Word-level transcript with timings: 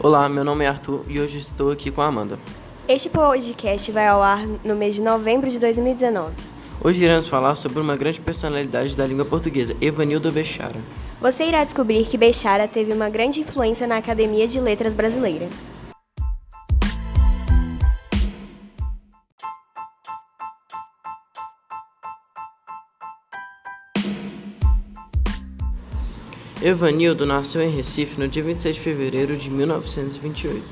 Olá, 0.00 0.28
meu 0.28 0.42
nome 0.42 0.64
é 0.64 0.68
Arthur 0.68 1.04
e 1.08 1.20
hoje 1.20 1.38
estou 1.38 1.70
aqui 1.70 1.88
com 1.90 2.02
a 2.02 2.06
Amanda. 2.06 2.38
Este 2.88 3.08
podcast 3.08 3.90
vai 3.92 4.08
ao 4.08 4.20
ar 4.20 4.44
no 4.64 4.74
mês 4.74 4.96
de 4.96 5.00
novembro 5.00 5.48
de 5.48 5.58
2019. 5.58 6.32
Hoje 6.82 7.04
iremos 7.04 7.28
falar 7.28 7.54
sobre 7.54 7.80
uma 7.80 7.96
grande 7.96 8.20
personalidade 8.20 8.96
da 8.96 9.06
língua 9.06 9.24
portuguesa, 9.24 9.74
Evanildo 9.80 10.32
Bechara. 10.32 10.80
Você 11.20 11.44
irá 11.44 11.62
descobrir 11.62 12.04
que 12.06 12.18
Bechara 12.18 12.66
teve 12.66 12.92
uma 12.92 13.08
grande 13.08 13.40
influência 13.40 13.86
na 13.86 13.96
Academia 13.96 14.48
de 14.48 14.60
Letras 14.60 14.92
brasileira. 14.92 15.48
Evanildo 26.64 27.26
nasceu 27.26 27.60
em 27.60 27.68
Recife 27.68 28.18
no 28.18 28.26
dia 28.26 28.42
26 28.42 28.76
de 28.76 28.80
fevereiro 28.80 29.36
de 29.36 29.50
1928. 29.50 30.62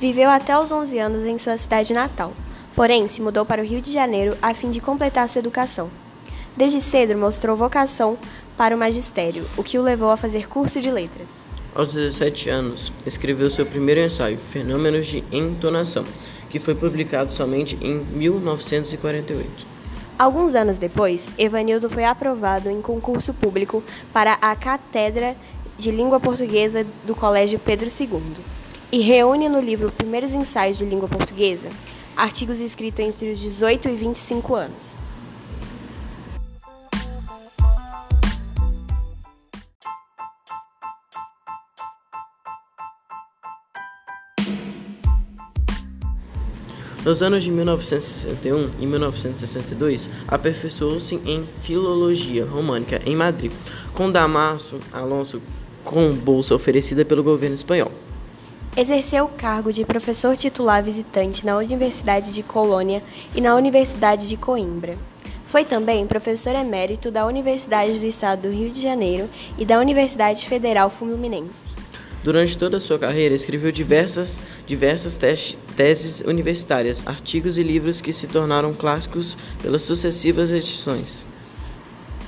Viveu 0.00 0.30
até 0.30 0.56
os 0.56 0.70
11 0.70 0.96
anos 1.00 1.24
em 1.26 1.36
sua 1.36 1.58
cidade 1.58 1.92
natal, 1.92 2.32
porém 2.76 3.08
se 3.08 3.20
mudou 3.20 3.44
para 3.44 3.60
o 3.60 3.64
Rio 3.64 3.82
de 3.82 3.92
Janeiro 3.92 4.36
a 4.40 4.54
fim 4.54 4.70
de 4.70 4.80
completar 4.80 5.28
sua 5.28 5.40
educação. 5.40 5.90
Desde 6.56 6.80
cedo 6.80 7.18
mostrou 7.18 7.56
vocação 7.56 8.16
para 8.56 8.76
o 8.76 8.78
magistério, 8.78 9.48
o 9.56 9.64
que 9.64 9.80
o 9.80 9.82
levou 9.82 10.10
a 10.10 10.16
fazer 10.16 10.46
curso 10.48 10.80
de 10.80 10.92
letras. 10.92 11.26
Aos 11.74 11.92
17 11.92 12.48
anos, 12.48 12.92
escreveu 13.04 13.50
seu 13.50 13.66
primeiro 13.66 14.02
ensaio, 14.02 14.38
Fenômenos 14.38 15.08
de 15.08 15.24
Entonação, 15.32 16.04
que 16.48 16.60
foi 16.60 16.76
publicado 16.76 17.32
somente 17.32 17.76
em 17.80 17.98
1948. 17.98 19.75
Alguns 20.18 20.54
anos 20.54 20.78
depois, 20.78 21.28
Evanildo 21.36 21.90
foi 21.90 22.04
aprovado 22.04 22.70
em 22.70 22.80
concurso 22.80 23.34
público 23.34 23.84
para 24.14 24.38
a 24.40 24.56
Cátedra 24.56 25.36
de 25.78 25.90
Língua 25.90 26.18
Portuguesa 26.18 26.86
do 27.04 27.14
Colégio 27.14 27.58
Pedro 27.58 27.90
II 28.00 28.36
e 28.90 29.00
reúne 29.00 29.46
no 29.46 29.60
livro 29.60 29.92
Primeiros 29.92 30.32
Ensaios 30.32 30.78
de 30.78 30.86
Língua 30.86 31.06
Portuguesa 31.06 31.68
artigos 32.16 32.60
escritos 32.60 33.04
entre 33.04 33.30
os 33.30 33.38
18 33.38 33.90
e 33.90 33.94
25 33.94 34.54
anos. 34.54 34.94
Nos 47.06 47.22
anos 47.22 47.44
de 47.44 47.52
1961 47.52 48.70
e 48.80 48.84
1962, 48.84 50.10
aperfeiçoou-se 50.26 51.14
em 51.24 51.44
filologia 51.62 52.44
românica 52.44 53.00
em 53.06 53.14
Madrid, 53.14 53.52
com 53.94 54.10
Damaso 54.10 54.80
Alonso 54.92 55.40
com 55.84 56.10
bolsa 56.10 56.52
oferecida 56.52 57.04
pelo 57.04 57.22
governo 57.22 57.54
espanhol. 57.54 57.92
Exerceu 58.76 59.26
o 59.26 59.28
cargo 59.28 59.72
de 59.72 59.84
professor 59.84 60.36
titular 60.36 60.82
visitante 60.82 61.46
na 61.46 61.56
Universidade 61.56 62.34
de 62.34 62.42
Colônia 62.42 63.00
e 63.36 63.40
na 63.40 63.54
Universidade 63.54 64.28
de 64.28 64.36
Coimbra. 64.36 64.98
Foi 65.46 65.64
também 65.64 66.08
professor 66.08 66.56
emérito 66.56 67.12
da 67.12 67.24
Universidade 67.24 68.00
do 68.00 68.04
Estado 68.04 68.42
do 68.42 68.50
Rio 68.50 68.68
de 68.68 68.82
Janeiro 68.82 69.30
e 69.56 69.64
da 69.64 69.78
Universidade 69.78 70.44
Federal 70.44 70.90
Fluminense. 70.90 71.75
Durante 72.26 72.58
toda 72.58 72.78
a 72.78 72.80
sua 72.80 72.98
carreira, 72.98 73.36
escreveu 73.36 73.70
diversas, 73.70 74.40
diversas 74.66 75.16
teses 75.76 76.20
universitárias, 76.22 77.06
artigos 77.06 77.56
e 77.56 77.62
livros 77.62 78.00
que 78.00 78.12
se 78.12 78.26
tornaram 78.26 78.74
clássicos 78.74 79.38
pelas 79.62 79.84
sucessivas 79.84 80.50
edições. 80.50 81.24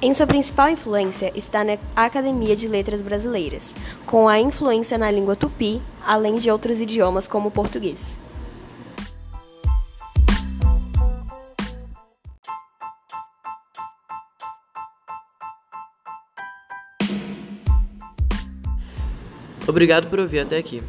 Em 0.00 0.14
sua 0.14 0.28
principal 0.28 0.68
influência 0.68 1.32
está 1.34 1.64
na 1.64 1.76
Academia 1.96 2.54
de 2.54 2.68
Letras 2.68 3.02
Brasileiras, 3.02 3.74
com 4.06 4.28
a 4.28 4.38
influência 4.38 4.96
na 4.96 5.10
língua 5.10 5.34
tupi, 5.34 5.82
além 6.06 6.36
de 6.36 6.48
outros 6.52 6.80
idiomas 6.80 7.26
como 7.26 7.48
o 7.48 7.50
português. 7.50 8.19
Obrigado 19.70 20.08
por 20.08 20.18
ouvir 20.18 20.40
até 20.40 20.58
aqui. 20.58 20.82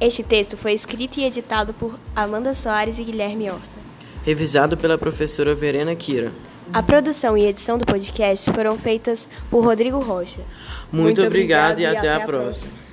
Este 0.00 0.22
texto 0.22 0.56
foi 0.56 0.72
escrito 0.74 1.18
e 1.18 1.24
editado 1.24 1.72
por 1.72 1.98
Amanda 2.14 2.54
Soares 2.54 2.98
e 2.98 3.04
Guilherme 3.04 3.50
Horta. 3.50 3.80
Revisado 4.24 4.76
pela 4.76 4.98
professora 4.98 5.54
Verena 5.54 5.94
Kira. 5.94 6.32
A 6.72 6.82
produção 6.82 7.36
e 7.38 7.46
edição 7.46 7.78
do 7.78 7.86
podcast 7.86 8.50
foram 8.52 8.76
feitas 8.76 9.26
por 9.50 9.64
Rodrigo 9.64 9.98
Rocha. 9.98 10.40
Muito, 10.92 11.20
Muito 11.20 11.26
obrigado, 11.26 11.72
obrigado, 11.72 11.94
e 11.94 11.96
até, 11.96 12.08
até 12.08 12.22
a 12.22 12.26
próxima. 12.26 12.70
próxima. 12.70 12.85